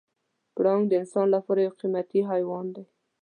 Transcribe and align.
پړانګ 0.55 0.83
د 0.87 0.91
انسان 1.01 1.27
لپاره 1.35 1.59
یو 1.65 1.77
قیمتي 1.79 2.21
حیوان 2.29 2.65
دی. 2.75 2.85